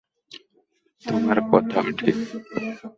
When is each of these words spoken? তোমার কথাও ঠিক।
তোমার 1.05 1.37
কথাও 1.51 1.87
ঠিক। 1.99 2.17